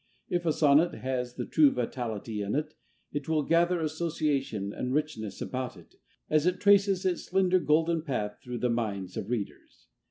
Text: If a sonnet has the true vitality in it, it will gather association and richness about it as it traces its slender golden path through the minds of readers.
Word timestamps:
If 0.29 0.47
a 0.47 0.51
sonnet 0.51 0.95
has 0.95 1.35
the 1.35 1.45
true 1.45 1.69
vitality 1.69 2.41
in 2.41 2.55
it, 2.55 2.73
it 3.13 3.29
will 3.29 3.43
gather 3.43 3.81
association 3.81 4.73
and 4.73 4.91
richness 4.95 5.43
about 5.43 5.77
it 5.77 5.93
as 6.27 6.47
it 6.47 6.59
traces 6.59 7.05
its 7.05 7.21
slender 7.25 7.59
golden 7.59 8.01
path 8.01 8.39
through 8.43 8.57
the 8.61 8.69
minds 8.71 9.15
of 9.15 9.29
readers. 9.29 9.89